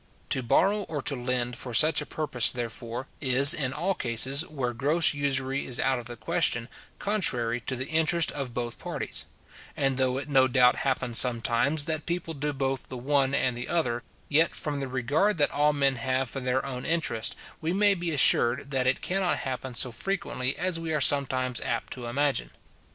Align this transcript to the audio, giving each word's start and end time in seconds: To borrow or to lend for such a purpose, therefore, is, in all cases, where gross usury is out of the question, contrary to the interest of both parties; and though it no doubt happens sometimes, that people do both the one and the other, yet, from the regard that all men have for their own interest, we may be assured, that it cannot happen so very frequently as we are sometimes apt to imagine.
To 0.31 0.41
borrow 0.41 0.81
or 0.85 1.03
to 1.03 1.15
lend 1.15 1.57
for 1.57 1.75
such 1.75 2.01
a 2.01 2.07
purpose, 2.07 2.49
therefore, 2.49 3.05
is, 3.21 3.53
in 3.53 3.71
all 3.71 3.93
cases, 3.93 4.41
where 4.47 4.73
gross 4.73 5.13
usury 5.13 5.67
is 5.67 5.79
out 5.79 5.99
of 5.99 6.07
the 6.07 6.15
question, 6.15 6.69
contrary 6.97 7.59
to 7.61 7.75
the 7.75 7.85
interest 7.85 8.31
of 8.31 8.51
both 8.51 8.79
parties; 8.79 9.25
and 9.77 9.97
though 9.99 10.17
it 10.17 10.27
no 10.27 10.47
doubt 10.47 10.77
happens 10.77 11.19
sometimes, 11.19 11.85
that 11.85 12.07
people 12.07 12.33
do 12.33 12.51
both 12.51 12.87
the 12.89 12.97
one 12.97 13.35
and 13.35 13.55
the 13.55 13.67
other, 13.67 14.01
yet, 14.27 14.55
from 14.55 14.79
the 14.79 14.87
regard 14.87 15.37
that 15.37 15.51
all 15.51 15.71
men 15.71 15.97
have 15.97 16.31
for 16.31 16.39
their 16.39 16.65
own 16.65 16.83
interest, 16.83 17.35
we 17.61 17.71
may 17.71 17.93
be 17.93 18.09
assured, 18.09 18.71
that 18.71 18.87
it 18.87 19.01
cannot 19.03 19.37
happen 19.37 19.75
so 19.75 19.91
very 19.91 20.01
frequently 20.01 20.57
as 20.57 20.79
we 20.79 20.91
are 20.91 20.99
sometimes 20.99 21.61
apt 21.61 21.93
to 21.93 22.07
imagine. 22.07 22.49